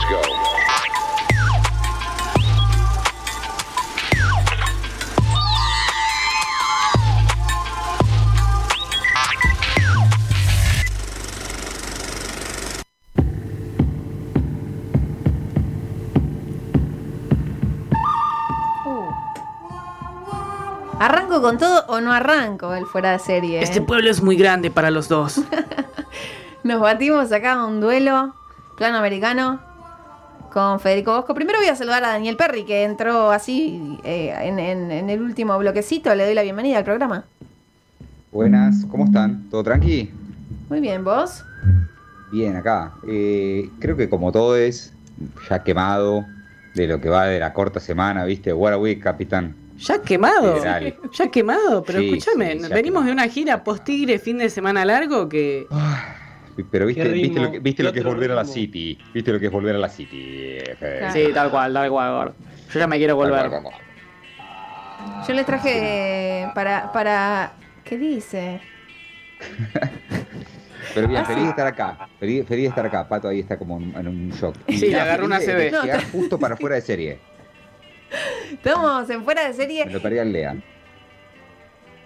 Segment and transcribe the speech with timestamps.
[0.00, 0.20] Let's go.
[18.86, 19.10] Uh.
[20.98, 23.62] ¿Arranco con todo o no arranco el fuera de serie?
[23.62, 25.40] Este pueblo es muy grande para los dos.
[26.62, 28.34] Nos batimos acá a un duelo
[28.76, 29.69] plano americano
[30.52, 31.34] con Federico Bosco.
[31.34, 35.22] Primero voy a saludar a Daniel Perry, que entró así eh, en, en- en el
[35.22, 36.14] último bloquecito.
[36.14, 37.24] Le doy la bienvenida al programa.
[38.32, 39.48] Buenas, ¿cómo están?
[39.50, 40.10] ¿Todo tranqui?
[40.68, 41.44] Muy bien, ¿vos?
[42.32, 42.92] Bien, acá.
[43.08, 44.92] Eh, creo que como todo es
[45.48, 46.24] ya quemado
[46.74, 48.52] de lo que va de la corta semana, ¿viste?
[48.52, 49.56] What a week, capitán.
[49.78, 50.54] Ya quemado.
[50.56, 50.94] Federal.
[51.12, 53.06] Ya quemado, pero Sí, escúchame, sí, venimos quemado.
[53.06, 55.66] de una gira post-tigre fin de semana largo que.
[56.70, 58.44] Pero viste, viste lo que, viste lo que es volver a la.
[58.44, 58.98] City.
[59.14, 60.58] Viste lo que es volver a la City.
[61.12, 62.32] Sí, tal cual, tal cual.
[62.72, 63.48] Yo ya me quiero volver.
[63.48, 63.74] cual.
[65.26, 67.52] Yo les traje para, para...
[67.84, 68.60] ¿Qué dice?
[70.94, 72.08] Pero bien, Ah, feliz de estar acá.
[72.18, 73.08] Feliz, feliz de estar acá.
[73.08, 74.56] Pato ahí está como en, un shock.
[74.68, 75.70] Sí, le agarró una CB.
[75.70, 77.18] No, justo para fuera de serie.
[78.52, 79.86] Estamos en fuera de serie.
[79.86, 80.56] Me lo perdí al Lea.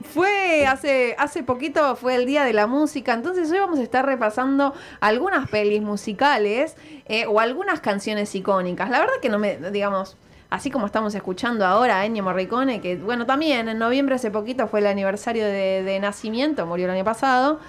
[0.03, 0.29] Fue
[0.67, 4.75] hace, hace poquito, fue el Día de la Música, entonces hoy vamos a estar repasando
[5.01, 6.77] algunas pelis musicales
[7.07, 8.91] eh, o algunas canciones icónicas.
[8.91, 10.17] La verdad que no me, digamos,
[10.51, 14.69] así como estamos escuchando ahora a Ennio Morricone, que bueno, también en noviembre hace poquito
[14.69, 17.61] fue el aniversario de, nacimiento, murió el año pasado,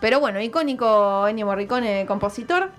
[0.00, 2.70] pero bueno, icónico Ennio Morricone, compositor.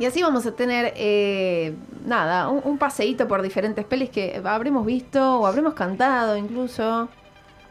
[0.00, 1.74] Y así vamos a tener, eh,
[2.06, 7.08] nada, un, un paseíto por diferentes pelis que habremos visto o habremos cantado incluso.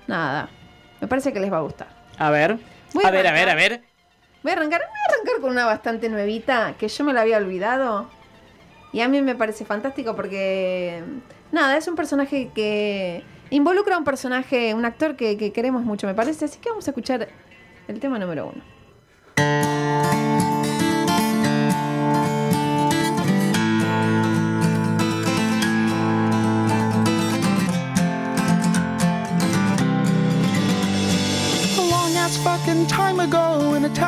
[0.08, 0.50] Nada,
[1.02, 1.88] me parece que les va a gustar.
[2.17, 2.58] A ver.
[2.94, 3.81] Voy A a ver, a ver, a ver.
[4.44, 7.38] Voy a arrancar, voy a arrancar con una bastante nuevita que yo me la había
[7.38, 8.09] olvidado.
[8.94, 11.04] Y a mí me parece fantástico porque,
[11.52, 16.08] nada, es un personaje que involucra a un personaje, un actor que, que queremos mucho,
[16.08, 16.45] me parece.
[16.45, 17.27] Así que vamos a escuchar
[17.88, 18.77] el tema número uno.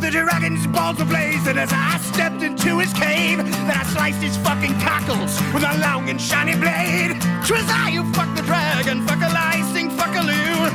[0.00, 3.38] The dragon's balls were blazing as I stepped into his cave.
[3.38, 7.16] Then I sliced his fucking cockles with a long and shiny blade.
[7.46, 10.68] Twas I who fucked the dragon, fuck a lie, sing fuck a loo.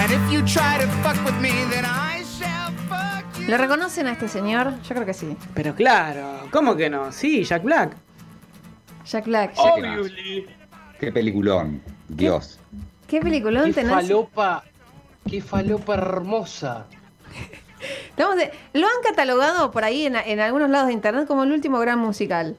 [0.00, 3.46] And if you try to fuck with me, then I shall fuck you.
[3.48, 4.74] ¿Le reconocen a este señor?
[4.82, 5.36] Yo creo que sí.
[5.54, 7.12] Pero claro, ¿cómo que no?
[7.12, 7.96] Sí, Jack Black.
[9.06, 9.52] Jack Black.
[9.56, 10.46] Obviously.
[10.98, 11.82] Qué peliculón.
[12.08, 12.58] Dios.
[13.06, 13.92] ¿Qué peliculón Qué tenés?
[13.92, 14.64] falopa,
[15.28, 16.86] qué falopa hermosa.
[18.16, 21.78] De- Lo han catalogado por ahí en, en algunos lados de internet como el último
[21.80, 22.56] gran musical.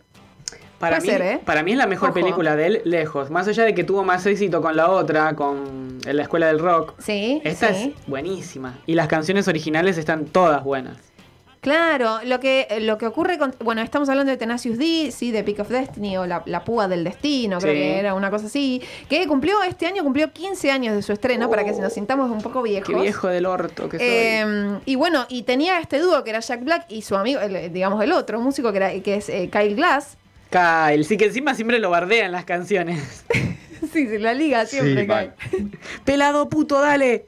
[0.80, 1.40] Para Puede mí, ser, ¿eh?
[1.46, 2.16] para mí es la mejor Ojo.
[2.20, 3.32] película de él, lejos.
[3.32, 6.60] Más allá de que tuvo más éxito con la otra, con en la escuela del
[6.60, 6.94] rock.
[7.00, 7.94] Sí, Esta sí.
[7.98, 8.78] es buenísima.
[8.86, 10.98] Y las canciones originales están todas buenas.
[11.66, 13.56] Claro, lo que, lo que ocurre con.
[13.60, 16.88] Bueno, estamos hablando de Tenacious D, sí, de Peak of Destiny o La, la Púa
[16.88, 17.80] del Destino, creo Sí.
[17.80, 18.84] que era una cosa así.
[19.10, 22.40] Que cumplió, este año cumplió 15 años de su estreno, para que nos sintamos un
[22.44, 22.94] poco viejos.
[22.94, 24.08] Qué viejo del orto que soy.
[24.08, 27.74] Eh, y bueno, y tenía este dúo que era Jack Black y su amigo, el-
[27.74, 30.18] digamos el otro músico que, era, que es eh, Kyle Glass.
[30.52, 33.26] Kyle, sí que encima siempre lo bardea en las canciones.
[33.92, 35.72] sí, sí, la liga siempre Sí, Kyle.
[36.06, 37.26] Pelado puto, dale.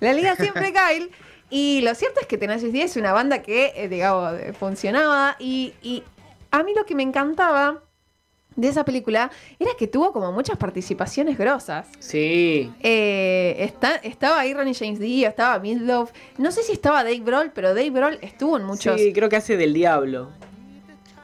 [0.00, 1.10] La liga siempre Kyle.
[1.56, 5.36] Y lo cierto es que Tenacious D es una banda que, eh, digamos, eh, funcionaba.
[5.38, 6.02] Y, y
[6.50, 7.80] a mí lo que me encantaba
[8.56, 11.86] de esa película era que tuvo como muchas participaciones grosas.
[12.00, 12.72] Sí.
[12.80, 16.10] Eh, está, estaba ahí Ronnie James Dio, estaba Midlove.
[16.38, 19.00] No sé si estaba Dave Grohl, pero Dave Grohl estuvo en muchos.
[19.00, 20.30] Sí, creo que hace del diablo.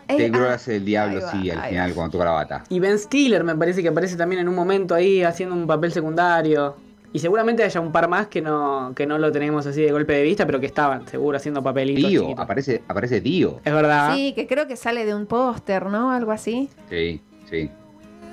[0.06, 1.94] Eh, Dave Grohl ah, hace el diablo, va, sí, al final va.
[1.96, 2.64] cuando toca la bata.
[2.68, 5.90] Y Ben Stiller me parece que aparece también en un momento ahí haciendo un papel
[5.90, 6.76] secundario.
[7.12, 10.12] Y seguramente haya un par más que no, que no lo tenemos así de golpe
[10.12, 12.08] de vista, pero que estaban seguro haciendo papelitos.
[12.08, 12.44] Dio, chiquitos.
[12.44, 13.60] aparece, aparece Dio.
[13.64, 14.14] Es verdad.
[14.14, 16.12] Sí, que creo que sale de un póster, ¿no?
[16.12, 16.68] Algo así.
[16.88, 17.20] Sí,
[17.50, 17.68] sí.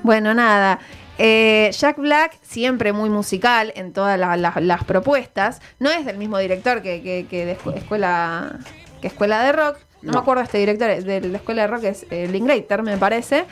[0.04, 0.78] Bueno, nada.
[1.18, 5.60] Eh, Jack Black, siempre muy musical en todas la- la- las propuestas.
[5.80, 8.60] No es del mismo director que, que- que de escu- escuela,
[9.02, 9.78] que escuela de rock.
[10.02, 13.46] No, me acuerdo este director de la escuela de rock, es eh, Linklater, me parece.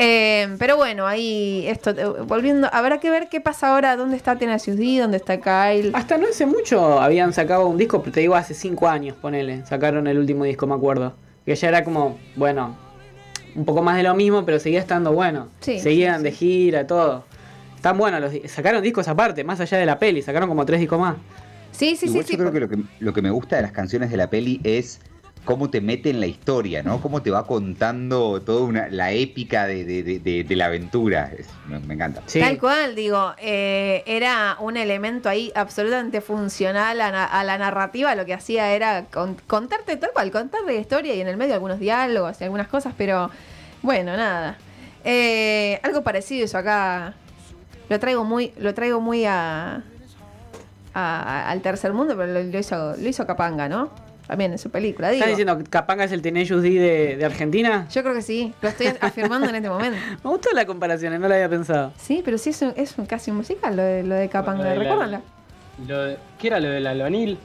[0.00, 4.36] Eh, pero bueno, ahí esto, eh, volviendo, habrá que ver qué pasa ahora, dónde está
[4.36, 5.90] Tenacious D, dónde está Kyle.
[5.92, 9.66] Hasta no hace mucho habían sacado un disco, te digo hace cinco años, ponele.
[9.66, 11.14] Sacaron el último disco, me acuerdo.
[11.44, 12.76] Que ya era como, bueno,
[13.56, 15.48] un poco más de lo mismo, pero seguía estando bueno.
[15.60, 17.24] Sí, Seguían sí, de gira, todo.
[17.74, 21.00] Están buenos, los, sacaron discos aparte, más allá de la peli, sacaron como tres discos
[21.00, 21.16] más.
[21.78, 22.36] Sí, sí, Igual sí, yo sí.
[22.38, 25.00] creo que lo, que lo que me gusta de las canciones de la peli es
[25.44, 27.00] cómo te mete en la historia, ¿no?
[27.00, 31.30] Cómo te va contando toda una, la épica de, de- de- de- de la aventura.
[31.38, 32.22] Es- me, me encanta.
[32.26, 32.40] Sí.
[32.40, 38.14] Tal cual, digo, eh, era un elemento ahí absolutamente funcional a, la narrativa.
[38.14, 41.54] Lo que hacía era con- contarte tal cual, contarle la historia y en el medio
[41.54, 43.30] algunos diálogos y algunas cosas, pero
[43.80, 44.58] bueno, nada.
[45.04, 47.14] Eh, algo parecido eso acá.
[47.88, 49.82] Lo traigo muy, lo traigo muy a,
[50.98, 53.90] a- al tercer mundo, pero lo, lo hizo, lo hizo Capanga, ¿no?
[54.26, 55.08] También en su película.
[55.08, 55.20] Digo.
[55.24, 57.86] ¿Estás diciendo que Capanga es el Tenacious D de, de Argentina?
[57.90, 59.98] Yo creo que sí, lo estoy afirmando en este momento.
[60.22, 61.92] Me gustó la comparación, eh, no la había pensado.
[61.96, 64.64] Sí, pero sí es, un- es un- casi un musical lo de, lo de Capanga,
[64.64, 65.20] Lo de la- recuérdanla.
[65.86, 67.38] Lo de- ¿Qué era lo del albanil?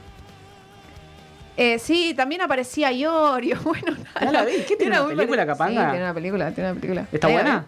[1.56, 3.56] Eh, sí, también aparecía Iorio.
[3.64, 4.52] Bueno, No la vi.
[4.68, 5.84] ¿Qué tiene era una película, Capanga?
[5.84, 7.06] Sí, tiene una película, tiene una película.
[7.12, 7.66] ¿Está Ahí la buena?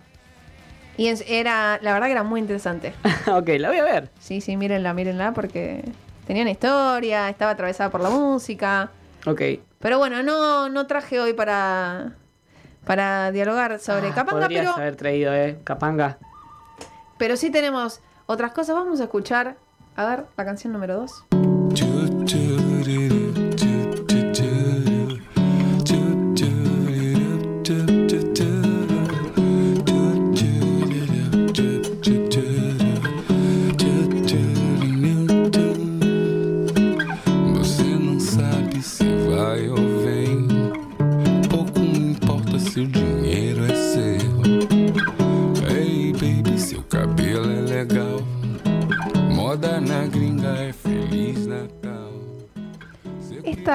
[0.97, 2.95] Y es- era, la verdad que era muy interesante.
[3.31, 4.11] ok, la voy a ver.
[4.19, 5.85] Sí, sí, mírenla, mírenla, porque
[6.27, 8.91] tenía una historia, estaba atravesada por la música.
[9.27, 9.41] Ok.
[9.79, 12.13] Pero bueno, no, no traje hoy para,
[12.87, 16.19] para dialogar sobre Ah, Capanga, pero, haber traído, eh, Capanga.
[17.19, 18.75] pero sí tenemos otras cosas.
[18.75, 19.57] Vamos a escuchar,
[19.97, 22.66] a ver, la canción número 2.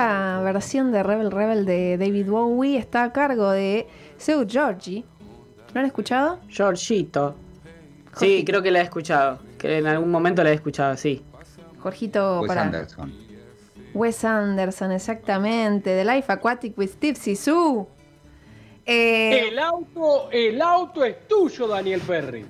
[0.01, 3.87] Esta versión de Rebel Rebel de David Bowie está a cargo de
[4.17, 5.05] Seu Georgie.
[5.75, 6.39] ¿Lo han escuchado?
[6.49, 7.35] Georgito.
[8.17, 8.45] Sí, Jorgito.
[8.47, 9.37] creo que la he escuchado.
[9.59, 11.23] Que en algún momento la he escuchado, sí.
[11.77, 13.13] Jorgito Wes para Anderson.
[13.93, 15.95] Wes Anderson, exactamente.
[15.95, 17.87] The Life Aquatic with Steve Sisu.
[18.83, 22.43] Eh, El auto, el auto es tuyo, Daniel Ferri.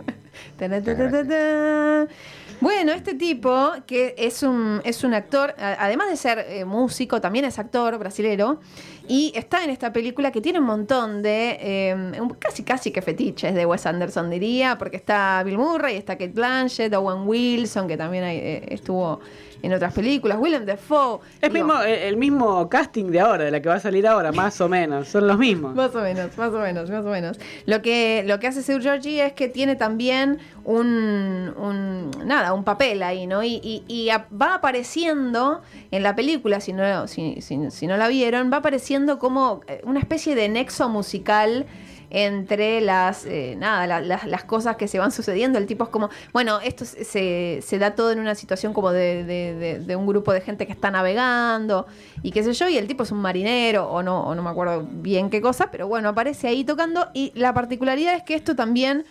[2.62, 7.44] Bueno, este tipo, que es un, es un actor, además de ser eh, músico, también
[7.44, 8.60] es actor brasilero,
[9.08, 13.56] y está en esta película que tiene un montón de, eh, casi casi que fetiches
[13.56, 18.26] de Wes Anderson, diría, porque está Bill Murray, está Kate Blanchett, Owen Wilson, que también
[18.26, 19.20] eh, estuvo
[19.64, 21.20] en otras películas, Willem Dafoe.
[21.42, 24.08] Es Digo, mismo, el, el mismo casting de ahora, de la que va a salir
[24.08, 25.08] ahora, más o menos.
[25.08, 25.76] Son los mismos.
[25.76, 27.38] Más o menos, más o menos, más o menos.
[27.66, 32.64] Lo que, lo que hace Seu Georgie es que tiene también un, un- nada, un
[32.64, 33.44] papel ahí, ¿no?
[33.44, 35.62] Y, y- y a- va apareciendo
[35.92, 39.82] en la película, si no, si, si- si no la vieron, va apareciendo como eh,
[39.84, 41.66] una especie de nexo musical
[42.14, 45.58] entre las eh, nada la- las- cosas que se van sucediendo.
[45.58, 49.24] El tipo es como bueno esto se, se- da todo en una situación como de,
[49.24, 51.88] de- de- de un grupo de gente que está navegando
[52.22, 54.50] y qué sé yo y el tipo es un marinero o no o no me
[54.50, 58.56] acuerdo bien qué cosa pero bueno aparece ahí tocando y la particularidad es que esto
[58.56, 59.06] también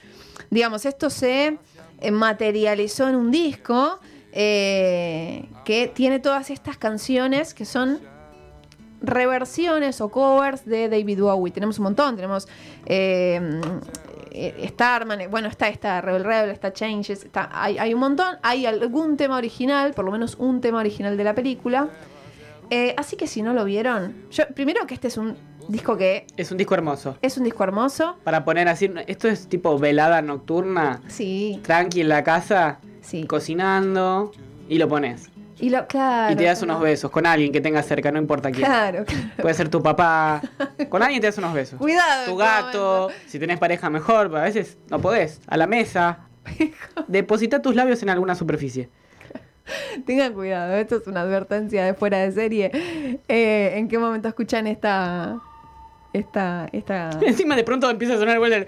[0.50, 1.58] digamos esto se
[2.00, 3.98] eh, materializó en un disco
[4.32, 7.98] eh, que tiene todas estas canciones que son
[9.02, 11.52] reversiones o covers de David Bowie.
[11.52, 12.48] Tenemos un montón, tenemos
[12.86, 13.60] eh,
[14.32, 18.66] eh, Starman, bueno, está esta Rebel Rebel, está Changes, está, hay, hay un montón, hay
[18.66, 21.88] algún tema original, por lo menos un tema original de la película.
[22.70, 26.26] Eh, así que si no lo vieron, yo primero que este es un disco que
[26.36, 27.16] Es un disco hermoso.
[27.20, 28.16] es un disco hermoso.
[28.22, 33.24] Para poner así, esto es tipo velada nocturna, Sí, tranqui en la casa, sí.
[33.26, 34.30] cocinando,
[34.68, 35.30] y lo pones.
[35.60, 36.32] Y lo, claro.
[36.32, 36.74] y te das claro.
[36.74, 38.64] unos besos con alguien que tengas cerca, no importa quién.
[38.64, 39.24] Claro, claro.
[39.40, 40.40] Puede ser tu papá.
[40.88, 41.78] Con alguien te das unos besos.
[41.78, 42.24] Cuidado.
[42.24, 45.40] Tu gato, si tenés pareja mejor, pero a veces no podés.
[45.46, 46.20] A la mesa.
[47.06, 48.88] Deposita tus labios en alguna superficie.
[50.06, 52.70] Tengan cuidado, esto es una advertencia de fuera de serie.
[53.28, 55.38] Eh, ¿En qué momento escuchan esta.
[56.12, 56.68] Esta.
[56.72, 57.10] esta.
[57.22, 58.66] Encima de pronto empieza a sonar el.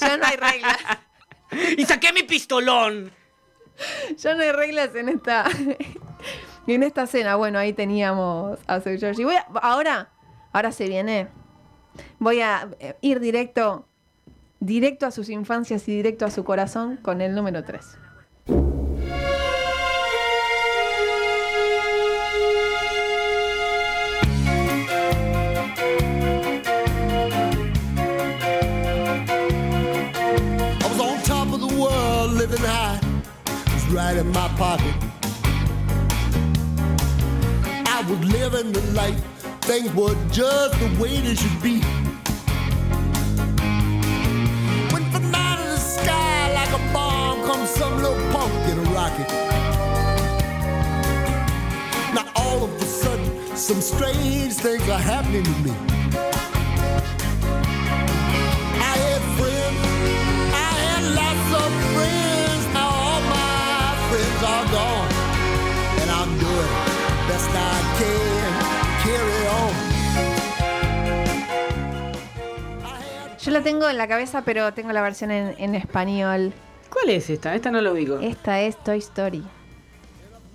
[0.00, 0.78] Ya no hay reglas.
[1.76, 3.10] ¡Y saqué mi pistolón!
[4.16, 5.44] Ya no hay reglas en esta.
[6.68, 7.34] En esta escena.
[7.34, 9.24] Bueno, ahí teníamos a Seu Georgie.
[9.24, 10.10] Voy a- ahora.
[10.52, 11.26] Ahora se viene.
[12.20, 13.84] Voy a eh, ir directo.
[14.60, 17.98] Directo a sus infancias y directo a su corazón con el número 3.
[34.22, 34.94] In my pocket.
[37.96, 39.20] I was living the life,
[39.62, 41.80] things were just the way they should be.
[44.92, 48.86] When from out of the sky, like a bomb, comes some little punk in a
[48.98, 49.28] rocket.
[52.14, 56.01] Now all of a sudden, some strange things are happening to me.
[73.62, 76.52] La tengo en la cabeza, pero tengo la versión en, en español.
[76.90, 77.54] ¿Cuál es esta?
[77.54, 78.18] Esta no lo ubico.
[78.18, 79.42] Esta es Toy Story.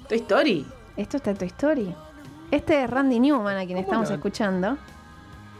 [0.09, 0.65] ¿Toy Story?
[0.97, 1.95] Esto está en Toy Story.
[2.51, 4.15] Este es Randy Newman, a quien estamos no?
[4.15, 4.77] escuchando.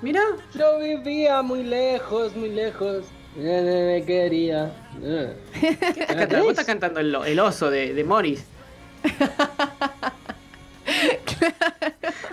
[0.01, 0.21] Mirá.
[0.53, 3.05] Yo vivía muy lejos, muy lejos.
[3.37, 4.71] Eh, Me quería.
[5.59, 6.39] ¿Qué estás cantando?
[6.39, 8.43] Vos estás cantando el, el oso de, de Morris.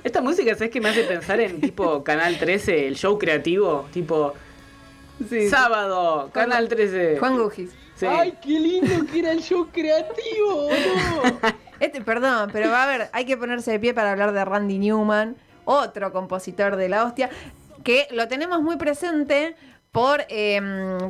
[0.04, 3.86] Esta música, ¿sabes qué me hace pensar en tipo Canal 13, el show creativo?
[3.92, 4.34] Tipo
[5.50, 7.18] sábado, Canal 13.
[7.18, 7.70] Juan Gugis.
[7.96, 8.06] Sí.
[8.06, 11.54] Ay, qué lindo que era el show creativo, ¿no?
[11.80, 14.78] Este, perdón, pero va a ver, hay que ponerse de pie para hablar de Randy
[14.78, 17.28] Newman, otro compositor de la hostia,
[17.82, 19.54] que lo tenemos muy presente
[19.92, 20.60] por, eh,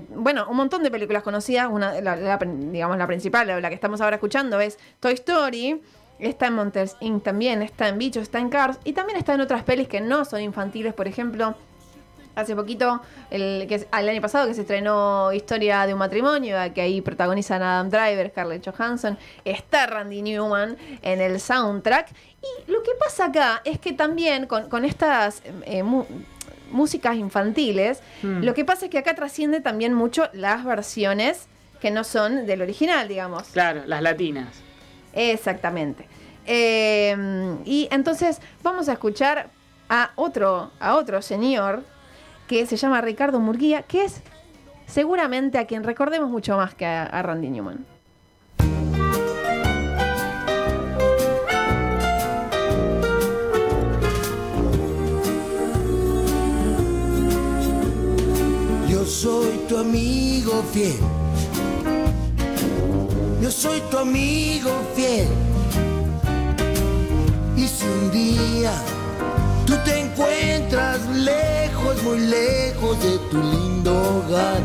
[0.08, 1.68] bueno, un montón de películas conocidas.
[1.70, 5.80] Una, la, la- digamos, la principal, la que estamos ahora escuchando, es Toy Story.
[6.18, 7.22] Está en Monsters Inc.
[7.22, 10.24] también, está en Bichos, está en Cars y también está en otras pelis que no
[10.24, 11.56] son infantiles, por ejemplo,
[12.36, 13.00] Hace poquito,
[13.30, 17.62] el, que el año pasado, que se estrenó Historia de un matrimonio, que ahí protagonizan
[17.62, 22.08] Adam Driver, Scarlett Johansson, está Randy Newman en el soundtrack.
[22.42, 26.06] Y lo que pasa acá es que también con, con estas eh, mu-
[26.72, 28.42] músicas infantiles, Hmm.
[28.42, 31.46] lo que pasa es que acá trasciende también mucho las versiones
[31.80, 33.44] que no son del original, digamos.
[33.48, 34.48] Claro, las latinas.
[35.12, 36.08] Exactamente.
[36.46, 37.16] Eh,
[37.64, 39.48] y entonces vamos a escuchar
[39.88, 41.84] a otro, a otro señor
[42.46, 44.22] que se llama Ricardo Murguía, que es
[44.86, 47.86] seguramente a quien recordemos mucho más que a, Randy Newman.
[58.88, 60.98] Yo soy tu amigo fiel.
[63.42, 65.28] Yo soy tu amigo fiel.
[67.56, 68.72] Y si un día
[72.04, 74.60] muy lejos de tu lindo hogar,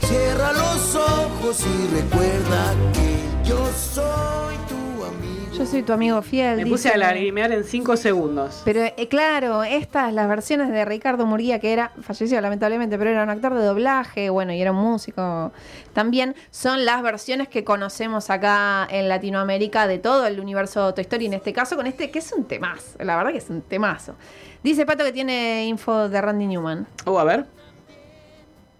[0.00, 5.52] cierra los ojos y recuerda que yo soy tu amigo.
[5.52, 6.56] Yo soy tu amigo fiel.
[6.56, 8.62] Me puse a lagrimear en 5 segundos.
[8.64, 13.24] Pero eh, claro, estas, las versiones de Ricardo Murguía, que era, falleció lamentablemente, pero era
[13.24, 15.52] un actor de doblaje, bueno, y era un músico
[15.92, 21.26] también, son las versiones que conocemos acá en Latinoamérica de todo el universo Toy Story,
[21.26, 24.14] en este caso con este, que es un temazo, la verdad que es un temazo.
[24.62, 26.86] Dice Pato que tiene info de Randy Newman.
[27.04, 27.46] Oh, a ver.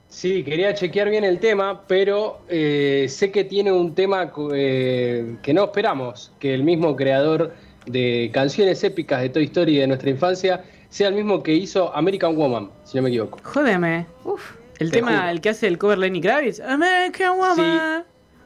[0.09, 5.53] Sí, quería chequear bien el tema, pero eh, sé que tiene un tema eh, que
[5.55, 7.53] no esperamos, que el mismo creador
[7.87, 12.35] de canciones épicas de Toy Story de nuestra infancia sea el mismo que hizo American
[12.37, 13.39] Woman, si no me equivoco.
[13.45, 14.07] Jódeme.
[14.25, 15.29] Uf, El Te tema, juro.
[15.29, 16.61] el que hace el cover Lenny Kravitz.
[16.61, 18.05] American Woman.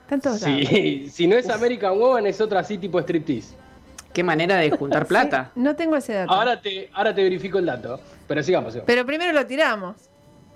[0.09, 0.69] tantos lados.
[0.69, 3.55] Sí, si no es American Woman es otra así tipo striptease.
[4.13, 5.51] Qué manera de juntar plata.
[5.55, 6.33] Sí, no tengo ese dato.
[6.33, 8.73] Ahora te, ahora te verifico el dato, pero sigamos.
[8.73, 8.87] sigamos.
[8.87, 9.97] Pero primero lo tiramos.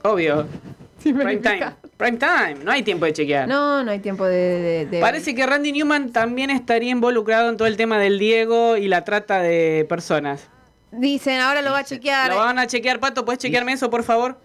[0.03, 0.47] Obvio.
[0.99, 1.73] Sin Prime time.
[1.97, 2.57] Prime time.
[2.65, 3.47] No hay tiempo de chequear.
[3.47, 4.35] No, no hay tiempo de...
[4.37, 8.77] de- de- Parece que Randy Newman también estaría involucrado en todo el tema del Diego
[8.77, 10.49] y la trata de personas.
[10.93, 12.31] Dicen, ahora lo va a chequear.
[12.31, 13.25] Lo van a chequear, Pato.
[13.25, 14.41] ¿Puedes chequearme eso, por favor?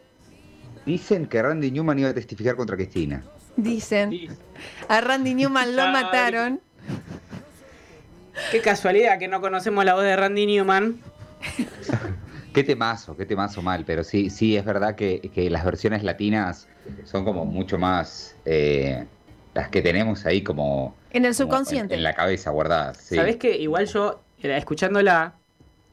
[0.85, 3.23] Dicen que Randy Newman iba a testificar contra Cristina.
[3.55, 4.09] Dicen.
[4.11, 4.29] Sí.
[4.87, 6.59] A Randy Newman lo mataron.
[8.51, 10.99] Qué casualidad que no conocemos la voz de Randy Newman.
[12.53, 16.67] Qué temazo, qué temazo mal, pero sí, sí es verdad que, que las versiones latinas
[17.05, 19.05] son como mucho más eh,
[19.53, 21.93] las que tenemos ahí como En el subconsciente.
[21.93, 22.97] en, en la cabeza guardadas.
[22.97, 23.15] sí.
[23.15, 25.35] ¿Sabés que igual yo, escuchándola,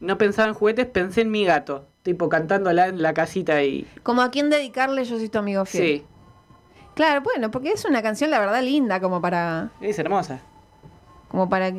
[0.00, 1.86] no pensaba en juguetes, pensé en mi gato.
[2.02, 3.86] Tipo cantándola en la casita y.
[4.02, 5.84] Como a quién dedicarle yo soy tu amigo fiel.
[5.98, 6.04] Sí,
[6.94, 10.40] Claro, bueno, porque es una canción la verdad linda como para es hermosa.
[11.28, 11.70] Como para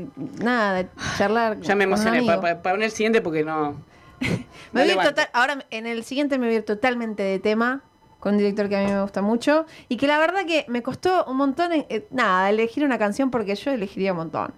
[0.42, 0.88] nada,
[1.18, 2.24] charlar Ya me emocioné.
[2.24, 3.76] Para poner el siguiente porque no.
[4.72, 7.82] Me no voy total, ahora en el siguiente me voy a ir totalmente de tema
[8.20, 10.84] con un director que a mí me gusta mucho y que la verdad que me
[10.84, 14.54] costó un montón eh, nada, elegir una canción porque yo elegiría un montón.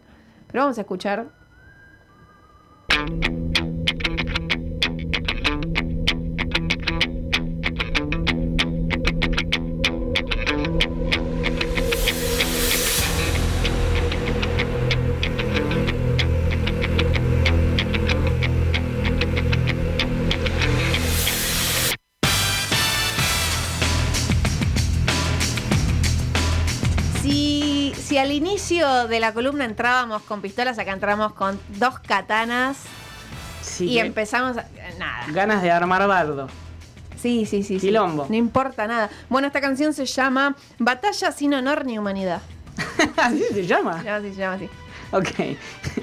[0.47, 1.27] Pero vamos a escuchar
[28.21, 32.77] al inicio de la columna entrábamos con pistolas, acá entramos con dos katanas
[33.61, 34.65] Sí, y empezamos a,
[34.97, 35.25] nada.
[35.29, 36.47] Ganas de armar bardo.
[37.21, 37.79] Sí, sí, sí.
[37.79, 37.87] sí.
[37.87, 38.25] Quilombo.
[38.27, 39.09] No importa nada.
[39.29, 42.41] Bueno, esta canción se llama Batalla sin honor ni humanidad.
[43.17, 44.01] ¿Así se llama?
[44.03, 44.69] Llama así, se llama así.
[45.11, 45.57] Ok.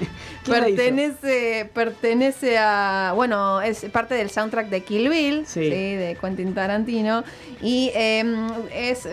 [0.45, 3.11] Pertenece, pertenece a.
[3.15, 5.63] Bueno, es parte del soundtrack de Kill Bill, Sí.
[5.65, 7.23] sí, de Quentin Tarantino.
[7.61, 8.23] Y eh,
[8.73, 9.07] es.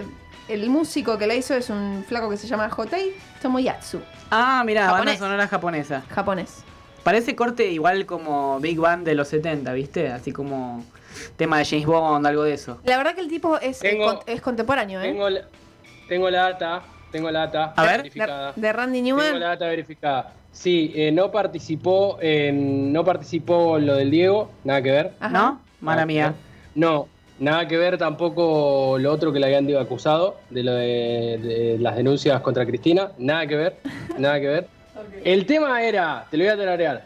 [0.49, 3.13] El músico que la hizo es un flaco que se llama Hotei
[3.43, 4.01] Tomoyatsu,
[4.31, 6.03] Ah, mira, banda sonora japonesa.
[6.09, 6.63] japonés.
[7.03, 10.09] Parece corte igual como Big Band de los 70, ¿viste?
[10.11, 10.85] Así como
[11.37, 12.79] tema de James Bond, algo de eso.
[12.85, 15.05] La verdad que el tipo es, Tengo- es, con- es contemporáneo, ¿eh?
[15.09, 15.41] Tengo la,
[16.09, 17.99] tengo la data, tengo la data A ver.
[17.99, 18.53] verificada.
[18.53, 19.41] De, de Randy Tengo la Newman.
[19.41, 20.33] data verificada.
[20.53, 25.13] Sí, eh, no participó en, no participó lo del Diego, nada que ver.
[25.21, 25.33] Ajá.
[25.33, 25.61] ¿No?
[25.81, 26.27] Mala mía.
[26.29, 26.35] ver.
[26.75, 31.39] No, nada que ver tampoco lo otro que le habían dicho acusado, de lo de,
[31.43, 33.77] de las denuncias contra Cristina, nada que ver,
[34.19, 34.67] nada que ver.
[35.25, 37.05] El tema era, te lo voy a tararear.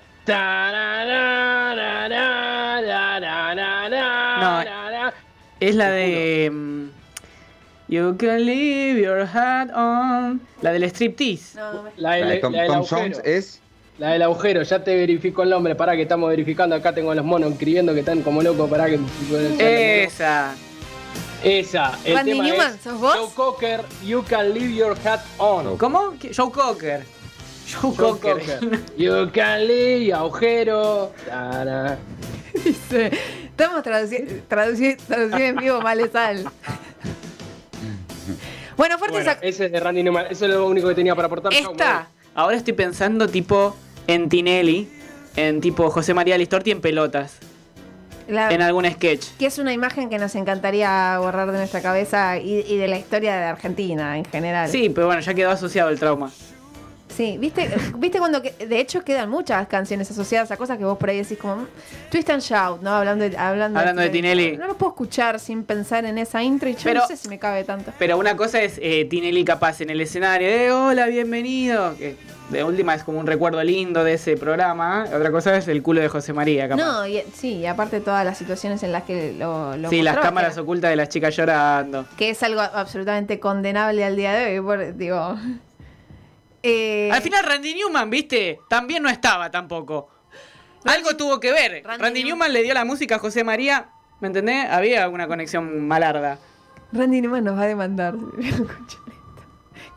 [4.41, 4.63] No,
[5.61, 6.51] Es la de.
[6.51, 6.89] mm,
[7.89, 10.41] You can leave your hat on.
[10.63, 11.59] La del striptease.
[11.59, 12.83] No, me- La, del- La de Tom, la.
[12.89, 13.61] Jones es.
[14.01, 17.23] La del agujero, ya te verifico el nombre, para que estamos verificando, acá tengo los
[17.23, 18.99] monos escribiendo que están como locos, para que...
[20.05, 20.55] Esa.
[21.45, 23.15] Esa, el Randy tema Newman, es ¿sos vos?
[23.15, 25.77] Joe Cocker, You Can Leave Your Hat On.
[25.77, 26.15] ¿Cómo?
[26.35, 27.03] Joe Cocker.
[27.71, 28.39] Joe, Joe Cocker.
[28.59, 28.81] Cocker.
[28.97, 31.13] You Can Leave, agujero.
[31.27, 31.99] Tara.
[32.65, 33.11] Dice,
[33.45, 36.45] estamos traduciendo traduciendo en vivo Malesal.
[38.77, 41.15] Bueno, fuerte Bueno, esa- ese es de Randy Newman, eso es lo único que tenía
[41.15, 41.53] para aportar.
[41.53, 42.09] Chau, Esta.
[42.35, 44.89] Ahora estoy pensando tipo en Tinelli.
[45.37, 47.35] En tipo José María Listorti en pelotas.
[48.29, 49.27] la- En algún sketch.
[49.39, 52.97] que es una imagen que nos encantaría borrar de nuestra cabeza y, y de la
[52.99, 54.69] historia de Argentina en general.
[54.69, 56.31] Sí, pero bueno, ya quedó asociado el trauma.
[57.21, 60.97] Sí, ¿viste, viste cuando que, de hecho quedan muchas canciones asociadas a cosas que vos
[60.97, 61.67] por ahí decís como mm,
[62.11, 62.89] Twist and Shout, ¿no?
[62.95, 64.57] Hablando de, hablando, Hablando de Tinelli.
[64.57, 67.29] No lo puedo escuchar sin pensar en esa intro y yo Pero- no sé si
[67.29, 67.93] me cabe tanto.
[67.99, 71.95] Pero una cosa es eh, Tinelli capaz en el escenario, de hola, bienvenido.
[71.99, 72.17] Que
[72.49, 75.05] de última es como un recuerdo lindo de ese programa.
[75.07, 75.15] ¿eh?
[75.15, 76.83] Otra cosa es el culo de José María, capaz.
[76.83, 80.17] No, y, sí, y aparte todas las situaciones en las que lo, lo sí, las
[80.17, 82.07] cámaras que, ocultas de las chicas llorando.
[82.17, 85.37] que es algo absolutamente condenable al día de hoy, por- digo.
[86.63, 90.09] Eh, Al final Randy Newman, viste, también no estaba tampoco.
[90.85, 91.83] Algo tuvo que ver.
[91.85, 93.89] Randy Randy, Newman- Newman le dio la música a José María,
[94.21, 94.67] ¿me entendés?
[94.71, 96.39] Había una conexión malarda.
[96.93, 98.15] Randy Newman nos va a demandar.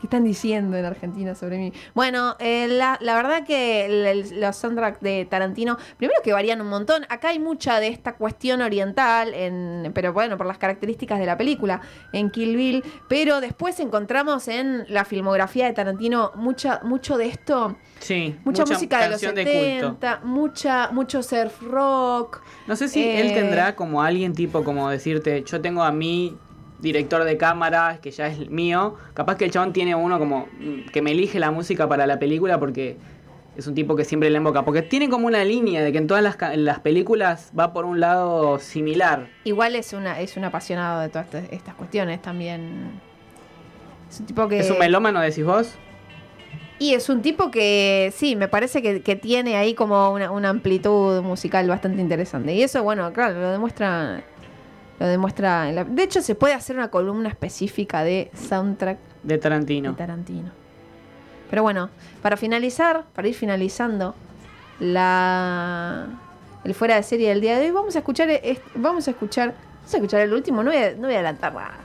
[0.04, 1.72] ¿Qué están diciendo en Argentina sobre mí?
[1.94, 6.60] Bueno, eh, la, la verdad que el- el- los soundtracks de Tarantino, primero que varían
[6.60, 7.06] un montón.
[7.08, 11.38] Acá hay mucha de esta cuestión oriental, en, pero bueno, por las características de la
[11.38, 11.80] película,
[12.12, 12.84] en Kill Bill.
[13.08, 17.74] Pero después encontramos en la filmografía de Tarantino mucha, mucho de esto.
[17.98, 22.42] Sí, Mucha, música de los canción 70, mucha, mucho surf rock.
[22.66, 26.36] No sé si Eh, él tendrá como alguien tipo como decirte, yo tengo a mi
[26.84, 28.94] director de cámara, que ya es mío.
[29.14, 32.20] Capaz que el chabón tiene uno como mm, que me elige la música para la
[32.20, 32.96] película porque
[33.56, 34.64] es un tipo que siempre le invoca.
[34.64, 37.98] Porque tiene como una línea de que en todas las, las películas va por un
[37.98, 39.28] lado similar.
[39.42, 43.00] Igual es una es un apasionado de todas estas, estas cuestiones también.
[44.08, 45.74] Es un tipo que ¿Es un melómano, decís vos?
[46.78, 50.50] y es un tipo que sí, me parece que, que tiene ahí como una, una
[50.50, 52.52] amplitud musical bastante interesante.
[52.52, 54.24] Y eso, bueno, claro, lo demuestra
[55.00, 55.68] lo demuestra.
[55.68, 59.94] en la- de hecho, se puede hacer una columna específica de soundtrack De de Tarantino.
[59.94, 60.50] Tarantino.
[61.50, 61.90] Pero bueno,
[62.22, 64.14] para finalizar, para ir finalizando
[64.80, 66.06] la
[66.64, 69.48] el fuera de serie del día de hoy, vamos a escuchar est- vamos a escuchar
[69.76, 71.78] vamos a escuchar el último, no voy a, no voy a adelantar nada.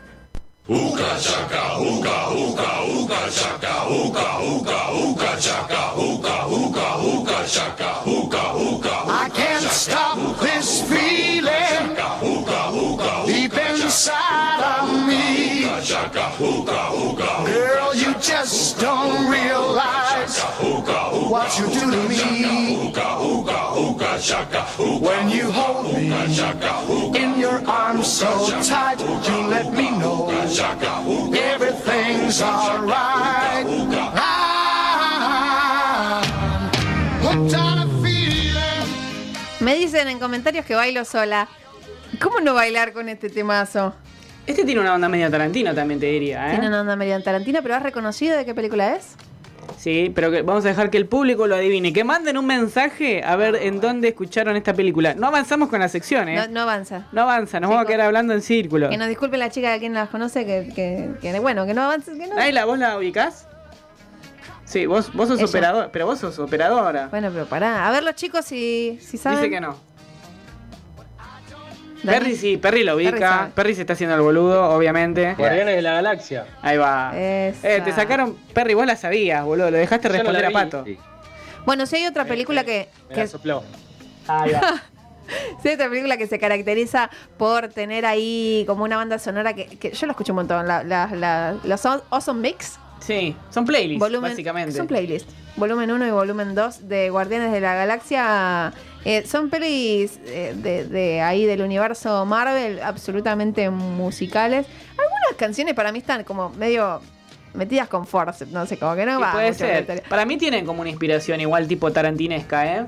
[9.12, 11.28] I can't stop this feeling
[17.45, 20.39] Girl, you just don't realize
[21.29, 22.91] what you do to me.
[24.99, 26.12] When you hold me
[27.17, 33.65] in your arms so tight, you let me know everything's alright.
[34.15, 34.19] I'm
[37.21, 38.88] hooked on a feeling.
[39.60, 41.47] Me dicen en comentarios que bailo sola.
[42.19, 43.93] ¿Cómo no bailar con este temazo?
[44.49, 46.51] Este tiene una onda medio Tarantino también, te diría, ¿eh?
[46.51, 49.15] Tiene una onda medio Tarantino, pero ¿has reconocido de qué película es?
[49.77, 51.93] Sí, pero que vamos a dejar que el público lo adivine.
[51.93, 55.13] Que manden un mensaje a ver en dónde escucharon esta película.
[55.13, 56.35] No avanzamos con la sección, ¿eh?
[56.35, 57.05] No, No, no avanza.
[57.15, 58.89] avanza, nos vamos a quedar hablando en círculo.
[58.89, 61.83] Que nos disculpe la chica de quien las conoce, que, que, que, bueno, que no
[61.83, 62.35] avance, que no.
[62.35, 63.47] Naila, ¿vos la ubicás?
[64.65, 65.47] Sí, vos, vos sos Ella.
[65.49, 67.07] operador, pero vos sos operadora.
[67.09, 67.88] Bueno, pero pará.
[67.88, 69.39] A ver los chicos si, si saben.
[69.39, 69.77] Dice que no.
[72.03, 72.17] Dani.
[72.19, 73.51] Perry sí, Perry lo ubica.
[73.53, 75.33] Perry se está haciendo el boludo, obviamente.
[75.38, 76.45] Guardianes de la Galaxia.
[76.62, 77.12] Ahí va.
[77.17, 77.75] Esa.
[77.75, 78.35] Eh, te sacaron.
[78.53, 79.69] Perry, vos la sabías, boludo.
[79.71, 80.51] Lo dejaste Yo responder a.
[80.51, 80.83] Pato.
[80.85, 80.97] Sí.
[81.65, 83.63] Bueno, si hay otra película que, Me que la sopló.
[84.27, 84.81] Ahí va.
[85.62, 89.65] si hay otra película que se caracteriza por tener ahí como una banda sonora que,
[89.67, 93.99] que yo lo escucho un montón, la, la, la- los Awesome Mix, Sí, son playlists,
[93.99, 94.75] volumen, básicamente.
[94.75, 98.73] son playlist, volumen 1 y volumen 2 de Guardianes de la Galaxia,
[99.05, 104.65] eh, son pelis eh, de, de ahí del universo Marvel absolutamente musicales.
[104.91, 107.01] Algunas canciones para mí están como medio
[107.53, 110.03] metidas con force, no sé, como que no Sí, va puede la ser.
[110.09, 112.85] Para mí tienen como una inspiración igual tipo tarantinesca, ¿eh?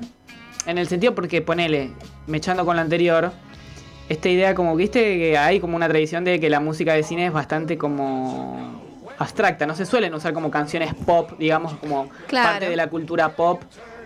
[0.66, 1.90] En el sentido porque ponele,
[2.28, 3.32] me echando con lo anterior,
[4.08, 7.26] esta idea como, viste, que hay como una tradición de que la música de cine
[7.26, 8.80] es bastante como
[9.18, 12.50] abstracta, no se suelen usar como canciones pop, digamos, como Claro.
[12.50, 13.62] parte de la cultura pop,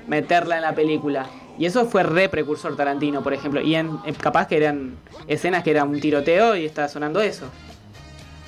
[0.06, 1.26] meterla en la película.
[1.58, 3.60] Y eso fue re precursor Tarantino, por ejemplo.
[3.60, 7.46] Y en, eh, capaz que eran escenas que era un tiroteo y está sonando eso.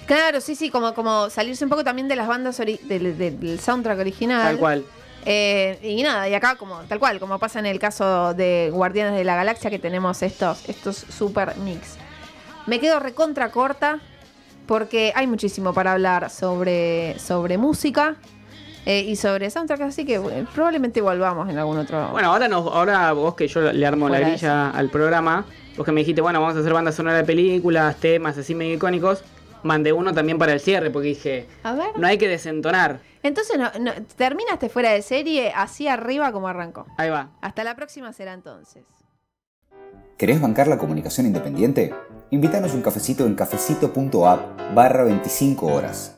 [0.06, 4.42] Claro, sí, sí, como, como salirse un poco también de las bandas del soundtrack original.
[4.42, 4.84] Tal cual.
[5.26, 9.14] Eh, y nada, y acá como tal cual, como pasa en el caso de Guardianes
[9.14, 11.96] de la Galaxia, que tenemos estos, estos super mix.
[12.66, 14.00] Me quedo recontra corta
[14.66, 18.16] porque hay muchísimo para hablar sobre, sobre música
[18.88, 22.08] eh, y sobre soundtrack, así que bueno, probablemente volvamos en algún otro.
[22.10, 25.44] Bueno, ahora, nos, ahora vos que yo le armo la grilla al programa,
[25.76, 28.76] vos que me dijiste, bueno, vamos a hacer banda sonora de películas, temas así medio
[28.76, 29.22] icónicos,
[29.62, 31.98] mandé uno también para el cierre, porque dije, a ver.
[31.98, 33.00] no hay que desentonar.
[33.22, 36.86] Entonces, no, no, terminaste fuera de serie así arriba como arrancó.
[36.96, 37.28] Ahí va.
[37.42, 38.86] Hasta la próxima será entonces.
[40.16, 41.94] ¿Querés bancar la comunicación independiente?
[42.30, 46.16] Invítanos un cafecito en cafecito.app barra 25 horas.